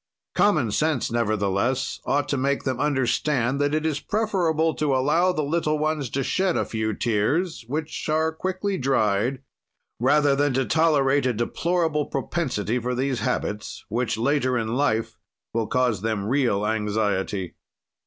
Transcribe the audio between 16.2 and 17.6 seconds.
real anxiety."